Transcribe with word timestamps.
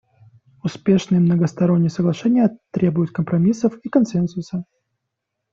Успешные 0.63 1.19
многосторонние 1.21 1.91
соглашения 1.91 2.57
требуют 2.71 3.11
компромиссов 3.11 3.77
и 3.83 3.89
консенсуса. 3.89 4.63